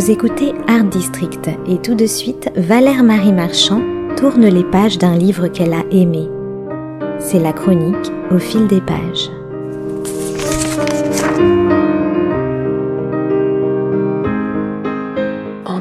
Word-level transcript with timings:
Vous 0.00 0.10
écoutez 0.10 0.54
Art 0.66 0.84
District 0.84 1.50
et 1.66 1.76
tout 1.76 1.94
de 1.94 2.06
suite, 2.06 2.50
Valère 2.56 3.02
Marie 3.02 3.34
Marchand 3.34 3.82
tourne 4.16 4.46
les 4.46 4.64
pages 4.64 4.96
d'un 4.96 5.14
livre 5.14 5.48
qu'elle 5.48 5.74
a 5.74 5.84
aimé. 5.90 6.26
C'est 7.18 7.38
la 7.38 7.52
chronique 7.52 8.10
au 8.30 8.38
fil 8.38 8.66
des 8.66 8.80
pages. 8.80 9.28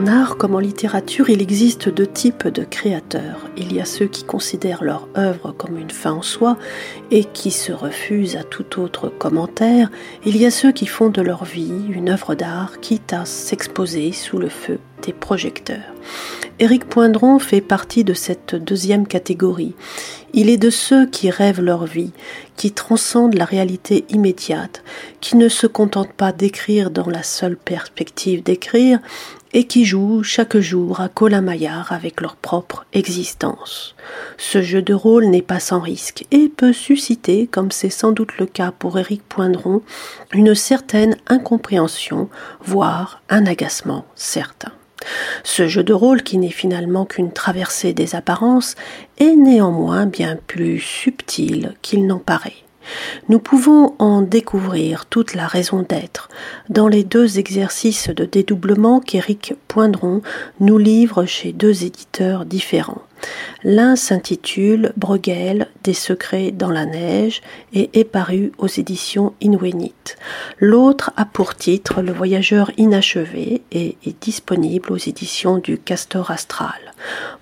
Art 0.09 0.37
comme 0.37 0.55
en 0.55 0.59
littérature, 0.59 1.29
il 1.29 1.41
existe 1.41 1.87
deux 1.87 2.07
types 2.07 2.47
de 2.47 2.63
créateurs. 2.63 3.47
Il 3.55 3.73
y 3.73 3.79
a 3.79 3.85
ceux 3.85 4.07
qui 4.07 4.23
considèrent 4.23 4.83
leur 4.83 5.07
œuvre 5.15 5.51
comme 5.51 5.77
une 5.77 5.91
fin 5.91 6.11
en 6.11 6.21
soi 6.21 6.57
et 7.11 7.23
qui 7.23 7.51
se 7.51 7.71
refusent 7.71 8.35
à 8.35 8.43
tout 8.43 8.81
autre 8.81 9.07
commentaire. 9.09 9.89
Il 10.25 10.35
y 10.35 10.45
a 10.45 10.51
ceux 10.51 10.71
qui 10.71 10.87
font 10.87 11.09
de 11.09 11.21
leur 11.21 11.45
vie 11.45 11.85
une 11.89 12.09
œuvre 12.09 12.35
d'art, 12.35 12.79
quitte 12.81 13.13
à 13.13 13.25
s'exposer 13.25 14.11
sous 14.11 14.39
le 14.39 14.49
feu 14.49 14.79
des 15.03 15.13
projecteurs. 15.13 15.93
Éric 16.59 16.85
Poindron 16.85 17.39
fait 17.39 17.61
partie 17.61 18.03
de 18.03 18.13
cette 18.13 18.53
deuxième 18.53 19.07
catégorie. 19.07 19.75
Il 20.33 20.49
est 20.49 20.57
de 20.57 20.69
ceux 20.69 21.05
qui 21.05 21.29
rêvent 21.29 21.61
leur 21.61 21.85
vie, 21.85 22.11
qui 22.57 22.71
transcendent 22.73 23.35
la 23.35 23.45
réalité 23.45 24.03
immédiate, 24.09 24.83
qui 25.21 25.37
ne 25.37 25.47
se 25.47 25.67
contentent 25.67 26.11
pas 26.11 26.33
d'écrire 26.33 26.91
dans 26.91 27.07
la 27.07 27.23
seule 27.23 27.55
perspective 27.55 28.43
d'écrire, 28.43 28.99
et 29.53 29.65
qui 29.65 29.85
jouent 29.85 30.23
chaque 30.23 30.57
jour 30.57 31.01
à 31.01 31.09
Colin-Maillard 31.09 31.91
avec 31.91 32.21
leur 32.21 32.35
propre 32.35 32.85
existence. 32.93 33.95
Ce 34.37 34.61
jeu 34.61 34.81
de 34.81 34.93
rôle 34.93 35.25
n'est 35.25 35.41
pas 35.41 35.59
sans 35.59 35.79
risque 35.79 36.25
et 36.31 36.49
peut 36.49 36.73
susciter, 36.73 37.47
comme 37.47 37.71
c'est 37.71 37.89
sans 37.89 38.11
doute 38.11 38.37
le 38.37 38.45
cas 38.45 38.71
pour 38.71 38.99
Éric 38.99 39.23
Poindron, 39.23 39.81
une 40.33 40.55
certaine 40.55 41.17
incompréhension, 41.27 42.29
voire 42.61 43.21
un 43.29 43.45
agacement 43.45 44.05
certain. 44.15 44.71
Ce 45.43 45.67
jeu 45.67 45.83
de 45.83 45.93
rôle, 45.93 46.23
qui 46.23 46.37
n'est 46.37 46.49
finalement 46.49 47.05
qu'une 47.05 47.31
traversée 47.31 47.93
des 47.93 48.15
apparences, 48.15 48.75
est 49.17 49.35
néanmoins 49.35 50.05
bien 50.05 50.37
plus 50.47 50.79
subtil 50.79 51.73
qu'il 51.81 52.05
n'en 52.05 52.19
paraît. 52.19 52.63
Nous 53.27 53.39
pouvons 53.39 53.95
en 53.99 54.21
découvrir 54.21 55.05
toute 55.05 55.35
la 55.35 55.47
raison 55.47 55.81
d'être 55.87 56.29
dans 56.69 56.87
les 56.87 57.03
deux 57.03 57.39
exercices 57.39 58.09
de 58.09 58.25
dédoublement 58.25 58.99
qu'Éric 58.99 59.53
Poindron 59.69 60.23
nous 60.59 60.79
livre 60.79 61.25
chez 61.25 61.53
deux 61.53 61.83
éditeurs 61.83 62.43
différents. 62.43 63.03
L'un 63.63 63.95
s'intitule 63.95 64.93
Bruegel 64.97 65.67
des 65.83 65.93
secrets 65.93 66.51
dans 66.51 66.71
la 66.71 66.85
neige 66.85 67.41
et 67.73 67.89
est 67.93 68.05
paru 68.05 68.51
aux 68.57 68.67
éditions 68.67 69.33
Inwenit. 69.43 70.15
L'autre 70.59 71.11
a 71.17 71.25
pour 71.25 71.55
titre 71.55 72.01
Le 72.01 72.11
voyageur 72.11 72.71
inachevé 72.77 73.61
et 73.71 73.95
est 74.05 74.23
disponible 74.23 74.91
aux 74.91 74.97
éditions 74.97 75.57
du 75.57 75.77
Castor 75.77 76.31
Astral. 76.31 76.93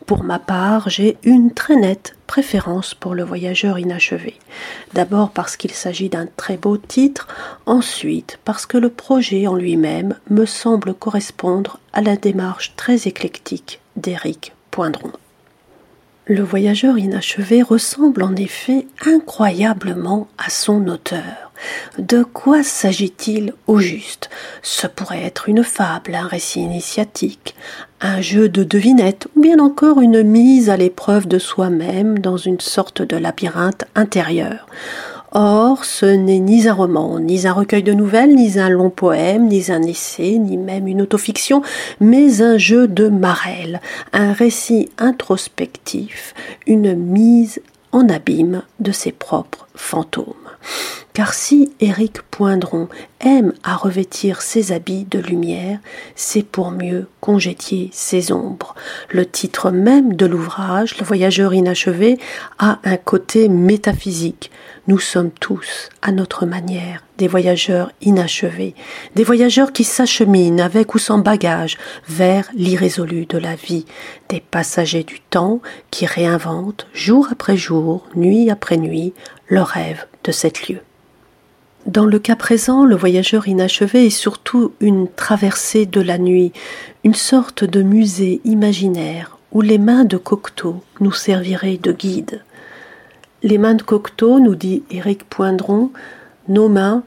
Pour 0.05 0.23
ma 0.23 0.39
part, 0.39 0.89
j'ai 0.89 1.17
une 1.23 1.53
très 1.53 1.75
nette 1.75 2.15
préférence 2.27 2.93
pour 2.93 3.15
le 3.15 3.23
voyageur 3.23 3.79
inachevé. 3.79 4.37
D'abord 4.93 5.29
parce 5.31 5.55
qu'il 5.55 5.71
s'agit 5.71 6.09
d'un 6.09 6.27
très 6.37 6.57
beau 6.57 6.77
titre, 6.77 7.27
ensuite 7.65 8.39
parce 8.43 8.65
que 8.65 8.77
le 8.77 8.89
projet 8.89 9.47
en 9.47 9.55
lui-même 9.55 10.15
me 10.29 10.45
semble 10.45 10.93
correspondre 10.93 11.79
à 11.93 12.01
la 12.01 12.16
démarche 12.17 12.73
très 12.75 13.07
éclectique 13.07 13.79
d'Éric 13.95 14.53
Poindron. 14.71 15.11
Le 16.25 16.43
voyageur 16.43 16.97
inachevé 16.97 17.61
ressemble 17.61 18.21
en 18.21 18.35
effet 18.35 18.85
incroyablement 19.05 20.27
à 20.37 20.49
son 20.49 20.87
auteur. 20.89 21.51
De 21.97 22.23
quoi 22.23 22.63
s'agit-il 22.63 23.53
au 23.65 23.79
juste? 23.79 24.29
Ce 24.61 24.87
pourrait 24.87 25.23
être 25.23 25.47
une 25.47 25.63
fable, 25.63 26.15
un 26.15 26.27
récit 26.27 26.59
initiatique, 26.59 27.55
un 28.01 28.19
jeu 28.19 28.49
de 28.49 28.65
devinette 28.65 29.27
ou 29.35 29.41
bien 29.41 29.59
encore 29.59 30.01
une 30.01 30.21
mise 30.21 30.69
à 30.69 30.75
l'épreuve 30.75 31.27
de 31.27 31.39
soi-même 31.39 32.19
dans 32.19 32.37
une 32.37 32.59
sorte 32.59 33.01
de 33.01 33.15
labyrinthe 33.15 33.85
intérieur. 33.95 34.67
Or, 35.31 35.83
ce 35.83 36.05
n'est 36.05 36.39
ni 36.39 36.67
un 36.67 36.73
roman, 36.73 37.19
ni 37.19 37.47
un 37.47 37.53
recueil 37.53 37.83
de 37.83 37.93
nouvelles, 37.93 38.33
ni 38.33 38.59
un 38.59 38.69
long 38.69 38.89
poème, 38.89 39.47
ni 39.47 39.71
un 39.71 39.83
essai, 39.83 40.37
ni 40.37 40.57
même 40.57 40.87
une 40.87 41.01
autofiction, 41.01 41.61
mais 41.99 42.41
un 42.41 42.57
jeu 42.57 42.87
de 42.87 43.09
Marel, 43.09 43.81
un 44.13 44.31
récit 44.31 44.89
introspectif, 44.97 46.33
une 46.65 46.95
mise 46.95 47.61
en 47.91 48.07
abîme 48.09 48.63
de 48.79 48.91
ses 48.91 49.11
propres 49.11 49.67
fantômes. 49.75 50.33
Car 51.17 51.33
si 51.33 51.71
Éric 51.79 52.21
Poindron 52.29 52.89
aime 53.21 53.51
à 53.63 53.75
revêtir 53.75 54.43
ses 54.43 54.71
habits 54.71 55.07
de 55.09 55.17
lumière, 55.17 55.79
c'est 56.15 56.43
pour 56.43 56.69
mieux 56.69 57.07
congédier 57.21 57.89
ses 57.91 58.31
ombres. 58.31 58.75
Le 59.09 59.25
titre 59.25 59.71
même 59.71 60.15
de 60.15 60.27
l'ouvrage, 60.27 60.95
Le 60.99 61.03
voyageur 61.03 61.55
inachevé, 61.55 62.19
a 62.59 62.77
un 62.83 62.97
côté 62.97 63.49
métaphysique. 63.49 64.51
Nous 64.85 64.99
sommes 64.99 65.31
tous, 65.31 65.89
à 66.03 66.11
notre 66.11 66.45
manière, 66.45 67.03
des 67.17 67.27
voyageurs 67.27 67.91
inachevés, 68.01 68.75
des 69.15 69.23
voyageurs 69.23 69.73
qui 69.73 69.85
s'acheminent 69.85 70.63
avec 70.63 70.93
ou 70.93 70.99
sans 70.99 71.17
bagage 71.17 71.79
vers 72.07 72.47
l'irrésolu 72.53 73.25
de 73.25 73.39
la 73.39 73.55
vie, 73.55 73.87
des 74.29 74.39
passagers 74.39 75.03
du 75.03 75.19
temps 75.19 75.61
qui 75.89 76.05
réinventent 76.05 76.85
jour 76.93 77.29
après 77.31 77.57
jour, 77.57 78.07
nuit 78.15 78.51
après 78.51 78.77
nuit, 78.77 79.15
le 79.47 79.63
rêve 79.63 80.05
de 80.23 80.31
cet 80.31 80.67
lieu. 80.67 80.77
Dans 81.87 82.05
le 82.05 82.19
cas 82.19 82.35
présent, 82.35 82.83
le 82.83 82.97
voyageur 82.97 83.47
inachevé 83.47 84.07
est 84.07 84.09
surtout 84.09 84.73
une 84.81 85.07
traversée 85.07 85.85
de 85.85 86.01
la 86.01 86.17
nuit, 86.17 86.51
une 87.05 87.13
sorte 87.13 87.63
de 87.63 87.81
musée 87.81 88.41
imaginaire 88.43 89.37
où 89.53 89.61
les 89.61 89.77
mains 89.77 90.03
de 90.03 90.17
Cocteau 90.17 90.83
nous 90.99 91.13
serviraient 91.13 91.77
de 91.77 91.93
guide. 91.93 92.43
Les 93.41 93.57
mains 93.57 93.75
de 93.75 93.83
Cocteau, 93.83 94.41
nous 94.41 94.55
dit 94.55 94.83
Éric 94.91 95.23
Poindron, 95.29 95.91
nos 96.49 96.67
mains 96.67 97.03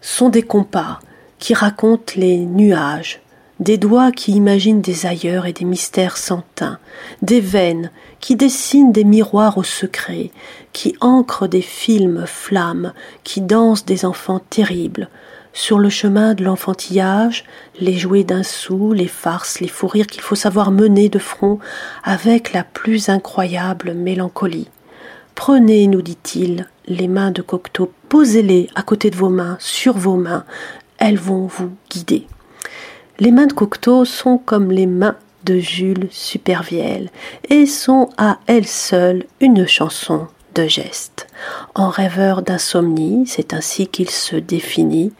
sont 0.00 0.30
des 0.30 0.42
compas 0.42 0.98
qui 1.38 1.54
racontent 1.54 2.14
les 2.16 2.38
nuages, 2.38 3.20
des 3.64 3.78
doigts 3.78 4.12
qui 4.12 4.32
imaginent 4.32 4.82
des 4.82 5.06
ailleurs 5.06 5.46
et 5.46 5.54
des 5.54 5.64
mystères 5.64 6.18
sans 6.18 6.42
teint, 6.54 6.78
des 7.22 7.40
veines 7.40 7.90
qui 8.20 8.36
dessinent 8.36 8.92
des 8.92 9.04
miroirs 9.04 9.56
au 9.56 9.62
secret, 9.62 10.30
qui 10.74 10.94
ancrent 11.00 11.48
des 11.48 11.62
films 11.62 12.26
flammes, 12.26 12.92
qui 13.24 13.40
dansent 13.40 13.86
des 13.86 14.04
enfants 14.04 14.42
terribles, 14.50 15.08
sur 15.54 15.78
le 15.78 15.88
chemin 15.88 16.34
de 16.34 16.44
l'enfantillage, 16.44 17.46
les 17.80 17.96
jouets 17.96 18.22
d'un 18.22 18.42
sou, 18.42 18.92
les 18.92 19.08
farces, 19.08 19.60
les 19.60 19.68
fous 19.68 19.86
rires 19.86 20.08
qu'il 20.08 20.20
faut 20.20 20.34
savoir 20.34 20.70
mener 20.70 21.08
de 21.08 21.18
front 21.18 21.58
avec 22.02 22.52
la 22.52 22.64
plus 22.64 23.08
incroyable 23.08 23.94
mélancolie. 23.94 24.68
Prenez, 25.34 25.86
nous 25.86 26.02
dit-il, 26.02 26.68
les 26.86 27.08
mains 27.08 27.30
de 27.30 27.40
Cocteau, 27.40 27.90
posez-les 28.10 28.68
à 28.74 28.82
côté 28.82 29.08
de 29.08 29.16
vos 29.16 29.30
mains, 29.30 29.56
sur 29.58 29.96
vos 29.96 30.16
mains, 30.16 30.44
elles 30.98 31.18
vont 31.18 31.46
vous 31.46 31.72
guider. 31.88 32.26
Les 33.20 33.30
mains 33.30 33.46
de 33.46 33.52
Cocteau 33.52 34.04
sont 34.04 34.38
comme 34.38 34.72
les 34.72 34.86
mains 34.86 35.16
de 35.44 35.58
Jules 35.58 36.08
Supervielle 36.10 37.10
et 37.48 37.64
sont 37.64 38.08
à 38.18 38.38
elles 38.48 38.66
seules 38.66 39.24
une 39.40 39.68
chanson 39.68 40.26
de 40.56 40.66
gestes. 40.66 41.28
En 41.76 41.90
rêveur 41.90 42.42
d'insomnie, 42.42 43.24
c'est 43.28 43.54
ainsi 43.54 43.86
qu'il 43.86 44.10
se 44.10 44.34
définit, 44.34 45.12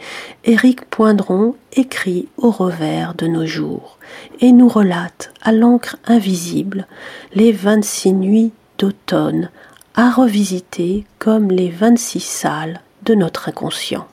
Éric 0.45 0.85
Poindron 0.87 1.55
écrit 1.73 2.27
au 2.37 2.51
revers 2.51 3.15
de 3.15 3.29
nos 3.29 3.47
jours 3.47 3.99
et 4.41 4.51
nous 4.51 4.69
relate 4.69 5.33
à 5.43 5.53
l'encre 5.53 5.97
invisible 6.05 6.89
les 7.33 7.53
vingt-six 7.53 8.13
nuits 8.13 8.51
d'automne 8.79 9.51
à 9.95 10.11
revisiter 10.11 11.05
comme 11.21 11.49
les 11.53 11.71
vingt-six 11.71 12.25
salles 12.25 12.81
de 13.05 13.15
notre 13.15 13.51
inconscient. 13.51 14.09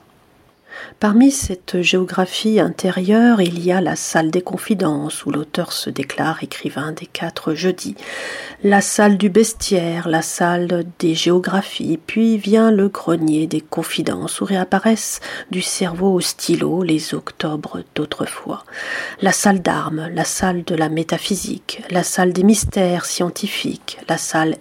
Parmi 1.00 1.30
cette 1.30 1.82
géographie 1.82 2.60
intérieure, 2.60 3.40
il 3.40 3.64
y 3.64 3.72
a 3.72 3.80
la 3.80 3.96
salle 3.96 4.30
des 4.30 4.42
confidences, 4.42 5.26
où 5.26 5.30
l'auteur 5.30 5.72
se 5.72 5.90
déclare 5.90 6.42
écrivain 6.42 6.92
des 6.92 7.06
quatre 7.06 7.54
jeudis, 7.54 7.96
la 8.62 8.80
salle 8.80 9.18
du 9.18 9.28
bestiaire, 9.28 10.08
la 10.08 10.22
salle 10.22 10.84
des 10.98 11.14
géographies, 11.14 11.98
puis 12.06 12.38
vient 12.38 12.70
le 12.70 12.88
grenier 12.88 13.46
des 13.46 13.60
confidences, 13.60 14.40
où 14.40 14.44
réapparaissent 14.44 15.20
du 15.50 15.62
cerveau 15.62 16.12
au 16.14 16.20
stylo 16.20 16.82
les 16.82 17.14
octobres 17.14 17.82
d'autrefois, 17.94 18.64
la 19.20 19.32
salle 19.32 19.62
d'armes, 19.62 20.08
la 20.14 20.24
salle 20.24 20.64
de 20.64 20.74
la 20.74 20.88
métaphysique, 20.88 21.82
la 21.90 22.02
salle 22.02 22.32
des 22.32 22.44
mystères 22.44 23.04
scientifiques, 23.04 23.98
la 24.08 24.18
salle 24.18 24.56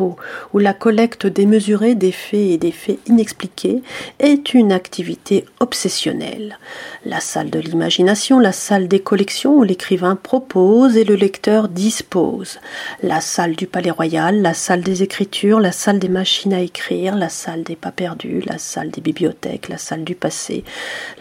où 0.00 0.58
la 0.58 0.74
collecte 0.74 1.26
démesurée 1.26 1.94
des 1.94 2.12
faits 2.12 2.40
et 2.40 2.58
des 2.58 2.72
faits 2.72 2.98
inexpliqués 3.06 3.82
est 4.18 4.54
une 4.54 4.72
activité 4.72 5.44
obsessionnelle. 5.60 6.58
La 7.04 7.20
salle 7.20 7.50
de 7.50 7.58
l'imagination, 7.58 8.38
la 8.38 8.52
salle 8.52 8.88
des 8.88 9.00
collections 9.00 9.56
où 9.56 9.62
l'écrivain 9.62 10.16
propose 10.16 10.96
et 10.96 11.04
le 11.04 11.14
lecteur 11.14 11.68
dispose. 11.68 12.58
La 13.02 13.20
salle 13.20 13.56
du 13.56 13.66
palais 13.66 13.90
royal, 13.90 14.42
la 14.42 14.54
salle 14.54 14.82
des 14.82 15.02
écritures, 15.02 15.60
la 15.60 15.72
salle 15.72 15.98
des 15.98 16.08
machines 16.08 16.54
à 16.54 16.60
écrire, 16.60 17.16
la 17.16 17.28
salle 17.28 17.62
des 17.62 17.76
pas 17.76 17.92
perdus, 17.92 18.42
la 18.46 18.58
salle 18.58 18.90
des 18.90 19.00
bibliothèques, 19.00 19.68
la 19.68 19.78
salle 19.78 20.04
du 20.04 20.14
passé, 20.14 20.64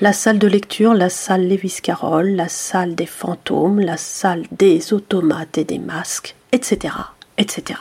la 0.01 0.13
salle 0.13 0.39
de 0.39 0.47
lecture, 0.47 0.93
la 0.93 1.09
salle 1.09 1.47
Lévis 1.47 1.79
Carroll, 1.81 2.29
la 2.31 2.49
salle 2.49 2.95
des 2.95 3.05
fantômes, 3.05 3.79
la 3.79 3.97
salle 3.97 4.43
des 4.51 4.93
automates 4.93 5.57
et 5.57 5.63
des 5.63 5.79
masques, 5.79 6.35
etc., 6.51 6.93
etc. 7.37 7.79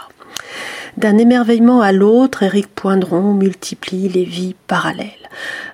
D'un 0.96 1.18
émerveillement 1.18 1.80
à 1.80 1.90
l'autre, 1.90 2.44
Éric 2.44 2.68
Poindron 2.68 3.34
multiplie 3.34 4.08
les 4.08 4.24
vies 4.24 4.54
parallèles. 4.68 5.10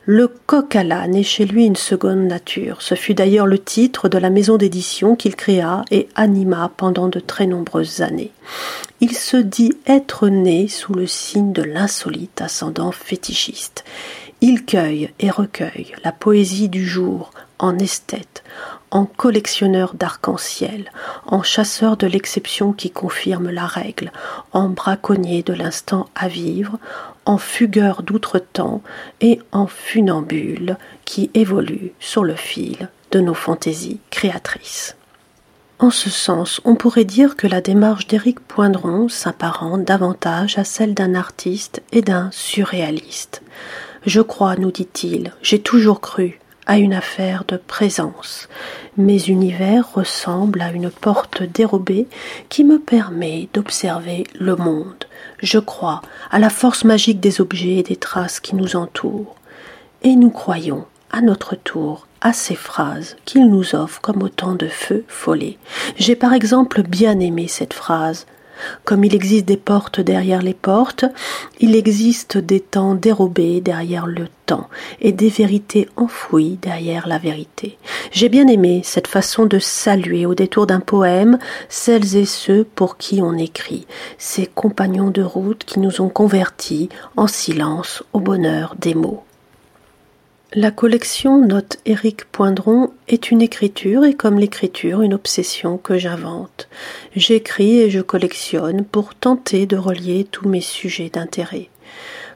Le 0.07 0.29
coq 0.29 0.75
à 0.75 0.83
l'âne 0.83 1.15
est 1.15 1.23
chez 1.23 1.45
lui 1.45 1.67
une 1.67 1.77
seconde 1.77 2.27
nature. 2.27 2.81
Ce 2.81 2.95
fut 2.95 3.13
d'ailleurs 3.13 3.47
le 3.47 3.59
titre 3.59 4.09
de 4.09 4.17
la 4.17 4.31
maison 4.31 4.57
d'édition 4.57 5.17
qu'il 5.17 5.37
créa 5.37 5.85
et 5.91 6.09
anima 6.15 6.71
pendant 6.75 7.09
de 7.09 7.21
très 7.21 7.47
nombreuses 7.47 8.01
années. 8.01 8.33
Il 9.03 9.15
se 9.15 9.37
dit 9.37 9.73
être 9.87 10.29
né 10.29 10.69
sous 10.69 10.95
le 10.95 11.07
signe 11.07 11.53
de 11.53 11.63
l'insolite 11.63 12.41
ascendant 12.41 12.91
fétichiste. 12.91 13.85
Il 14.43 14.65
cueille 14.65 15.13
et 15.19 15.31
recueille 15.31 15.93
la 16.03 16.13
poésie 16.13 16.71
du 16.71 16.87
jour 16.87 17.31
en 17.59 17.79
esthète, 17.79 18.43
en 18.91 19.05
collectionneur 19.05 19.93
d'arc-en-ciel, 19.93 20.91
en 21.27 21.43
chasseur 21.43 21.99
de 21.99 22.07
l'exception 22.07 22.73
qui 22.73 22.91
confirme 22.91 23.51
la 23.51 23.67
règle, 23.67 24.11
en 24.53 24.71
braconnier 24.71 25.43
de 25.43 25.53
l'instant 25.53 26.09
à 26.15 26.29
vivre, 26.29 26.79
en 27.27 27.37
fugueur 27.37 28.03
d'outre-temps 28.03 28.83
et 29.21 29.41
en 29.53 29.67
funambule 29.67 30.79
qui 31.05 31.31
évolue 31.35 31.93
sur 32.01 32.25
le 32.25 32.35
fil 32.35 32.89
de 33.11 33.21
nos 33.21 33.35
fantaisies 33.35 34.01
créatrices. 34.11 34.97
En 35.79 35.91
ce 35.91 36.09
sens, 36.09 36.63
on 36.65 36.77
pourrait 36.77 37.05
dire 37.05 37.37
que 37.37 37.47
la 37.47 37.61
démarche 37.61 38.07
d'Éric 38.07 38.41
Poindron 38.41 39.09
s'apparente 39.09 39.85
davantage 39.85 40.59
à 40.59 40.65
celle 40.65 40.95
d'un 40.95 41.15
artiste 41.15 41.83
et 41.93 42.03
d'un 42.03 42.31
surréaliste. 42.33 43.43
Je 44.07 44.21
crois, 44.23 44.57
nous 44.57 44.71
dit-il, 44.71 45.33
j'ai 45.43 45.61
toujours 45.61 46.01
cru, 46.01 46.41
à 46.67 46.79
une 46.79 46.95
affaire 46.95 47.45
de 47.47 47.59
présence. 47.59 48.49
Mes 48.97 49.29
univers 49.29 49.93
ressemblent 49.93 50.63
à 50.63 50.71
une 50.71 50.91
porte 50.91 51.43
dérobée 51.43 52.07
qui 52.49 52.65
me 52.65 52.79
permet 52.79 53.49
d'observer 53.53 54.25
le 54.39 54.57
monde. 54.57 55.05
Je 55.43 55.59
crois 55.59 56.01
à 56.31 56.39
la 56.39 56.49
force 56.49 56.85
magique 56.85 57.21
des 57.21 57.41
objets 57.43 57.77
et 57.77 57.83
des 57.83 57.97
traces 57.97 58.41
qui 58.41 58.57
nous 58.57 58.75
entourent. 58.77 59.37
Et 60.03 60.17
nous 60.17 60.31
croyons, 60.31 60.87
à 61.13 61.21
notre 61.21 61.55
tour, 61.55 62.07
à 62.23 62.33
ces 62.33 62.55
phrases 62.55 63.17
qu'il 63.27 63.51
nous 63.51 63.75
offre 63.75 64.01
comme 64.01 64.23
autant 64.23 64.55
de 64.55 64.69
feux 64.69 65.05
follets. 65.09 65.59
J'ai 65.97 66.17
par 66.17 66.33
exemple 66.33 66.83
bien 66.83 67.19
aimé 67.21 67.49
cette 67.49 67.75
phrase 67.75 68.27
comme 68.85 69.05
il 69.05 69.15
existe 69.15 69.47
des 69.47 69.57
portes 69.57 70.01
derrière 70.01 70.43
les 70.43 70.55
portes, 70.55 71.05
il 71.61 71.77
existe 71.77 72.39
des 72.39 72.61
temps 72.61 72.95
dérobés 72.95 73.61
derrière 73.61 74.07
le 74.07 74.27
temps 74.47 74.69
et 75.01 75.13
des 75.13 75.29
vérités 75.29 75.89
enfouies 75.97 76.59
derrière 76.61 77.07
la 77.07 77.19
vérité. 77.19 77.79
J'ai 78.13 78.29
bien 78.29 78.49
aimé 78.49 78.83
cette 78.85 79.07
façon 79.07 79.47
de 79.47 79.59
saluer 79.59 80.27
au 80.27 80.35
détour 80.35 80.67
d'un 80.67 80.81
poème 80.81 81.39
celles 81.69 82.17
et 82.17 82.27
ceux 82.27 82.65
pour 82.65 82.97
qui 82.97 83.21
on 83.23 83.37
écrit, 83.37 83.87
ces 84.19 84.47
compagnons 84.47 85.11
de 85.11 85.23
route 85.23 85.65
qui 85.65 85.81
nous 85.81 86.01
ont 86.01 86.09
convertis 86.09 86.89
en 87.17 87.27
silence 87.27 88.03
au 88.13 88.21
bonheur 88.21 88.75
des 88.79 88.95
mots. 88.95 89.25
La 90.55 90.73
collection 90.73 91.39
note 91.39 91.79
Éric 91.87 92.25
Poindron 92.25 92.91
est 93.07 93.31
une 93.31 93.41
écriture 93.41 94.05
et 94.05 94.15
comme 94.15 94.41
l'écriture 94.41 95.01
une 95.01 95.15
obsession 95.15 95.79
que 95.79 95.97
j'invente. 95.97 96.69
J'écris 97.15 97.79
et 97.79 97.89
je 97.89 98.01
collectionne 98.01 98.85
pour 98.85 99.15
tenter 99.15 99.67
de 99.67 99.77
relier 99.77 100.27
tous 100.29 100.49
mes 100.49 100.61
sujets 100.61 101.09
d'intérêt. 101.09 101.69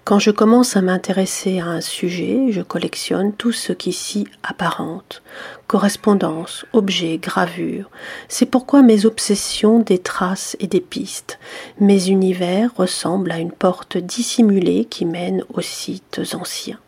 Quand 0.05 0.21
je 0.21 0.31
commence 0.31 0.77
à 0.77 0.81
m'intéresser 0.81 1.59
à 1.59 1.67
un 1.67 1.81
sujet, 1.81 2.53
je 2.53 2.61
collectionne 2.61 3.33
tout 3.33 3.51
ce 3.51 3.73
qui 3.73 3.93
s'y 3.93 4.29
apparente. 4.45 5.21
Correspondance, 5.67 6.67
objets, 6.73 7.19
gravures. 7.19 7.91
C'est 8.29 8.47
pourquoi 8.47 8.83
mes 8.83 9.07
obsessions 9.07 9.81
des 9.81 9.99
traces 9.99 10.57
et 10.61 10.69
des 10.69 10.81
pistes. 10.81 11.41
Mes 11.81 12.11
univers 12.11 12.71
ressemblent 12.77 13.33
à 13.33 13.39
une 13.39 13.51
porte 13.51 13.97
dissimulée 13.97 14.85
qui 14.85 15.05
mène 15.05 15.43
aux 15.53 15.63
sites 15.63 16.21
anciens. 16.33 16.79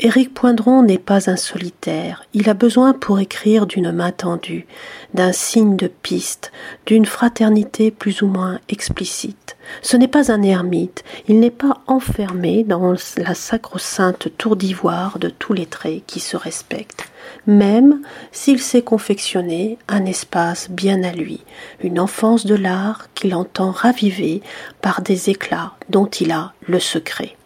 Éric 0.00 0.34
Poindron 0.34 0.82
n'est 0.82 0.98
pas 0.98 1.30
un 1.30 1.36
solitaire, 1.36 2.24
il 2.34 2.50
a 2.50 2.54
besoin 2.54 2.92
pour 2.92 3.20
écrire 3.20 3.66
d'une 3.66 3.92
main 3.92 4.10
tendue, 4.10 4.66
d'un 5.14 5.30
signe 5.30 5.76
de 5.76 5.86
piste, 5.86 6.50
d'une 6.84 7.06
fraternité 7.06 7.92
plus 7.92 8.20
ou 8.20 8.26
moins 8.26 8.58
explicite. 8.68 9.56
Ce 9.82 9.96
n'est 9.96 10.08
pas 10.08 10.32
un 10.32 10.42
ermite, 10.42 11.04
il 11.28 11.38
n'est 11.38 11.50
pas 11.50 11.80
enfermé 11.86 12.64
dans 12.64 12.94
la 13.16 13.34
sacro-sainte 13.34 14.36
tour 14.36 14.56
d'ivoire 14.56 15.20
de 15.20 15.28
tous 15.28 15.52
les 15.52 15.66
traits 15.66 16.02
qui 16.06 16.18
se 16.18 16.36
respectent, 16.36 17.08
même 17.46 18.02
s'il 18.32 18.60
s'est 18.60 18.82
confectionné 18.82 19.78
un 19.86 20.06
espace 20.06 20.68
bien 20.70 21.04
à 21.04 21.12
lui, 21.12 21.40
une 21.80 22.00
enfance 22.00 22.46
de 22.46 22.56
l'art 22.56 23.06
qu'il 23.14 23.34
entend 23.34 23.70
raviver 23.70 24.42
par 24.82 25.02
des 25.02 25.30
éclats 25.30 25.74
dont 25.88 26.06
il 26.06 26.32
a 26.32 26.52
le 26.66 26.80
secret. 26.80 27.36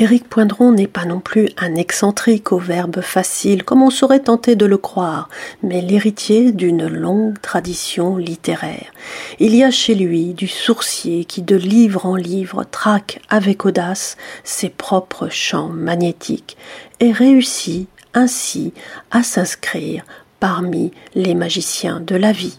Éric 0.00 0.30
Poindron 0.30 0.72
n'est 0.72 0.86
pas 0.86 1.04
non 1.04 1.20
plus 1.20 1.50
un 1.58 1.74
excentrique 1.74 2.52
au 2.52 2.58
verbe 2.58 3.02
facile, 3.02 3.64
comme 3.64 3.82
on 3.82 3.90
saurait 3.90 4.20
tenter 4.20 4.56
de 4.56 4.64
le 4.64 4.78
croire, 4.78 5.28
mais 5.62 5.82
l'héritier 5.82 6.52
d'une 6.52 6.86
longue 6.86 7.38
tradition 7.42 8.16
littéraire. 8.16 8.92
Il 9.40 9.54
y 9.54 9.62
a 9.62 9.70
chez 9.70 9.94
lui 9.94 10.32
du 10.32 10.48
sourcier 10.48 11.26
qui, 11.26 11.42
de 11.42 11.54
livre 11.54 12.06
en 12.06 12.16
livre, 12.16 12.64
traque 12.64 13.20
avec 13.28 13.66
audace 13.66 14.16
ses 14.42 14.70
propres 14.70 15.28
champs 15.28 15.68
magnétiques 15.68 16.56
et 17.00 17.12
réussit 17.12 17.86
ainsi 18.14 18.72
à 19.10 19.22
s'inscrire 19.22 20.06
parmi 20.40 20.92
les 21.14 21.34
magiciens 21.34 22.00
de 22.00 22.16
la 22.16 22.32
vie. 22.32 22.58